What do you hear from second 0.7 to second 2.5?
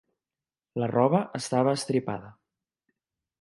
La roba estava estripada.